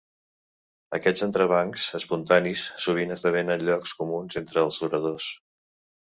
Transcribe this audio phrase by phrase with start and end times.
[0.97, 5.29] Aquests entrebancs espontanis sovint esdevenen llocs comuns entre els oradors.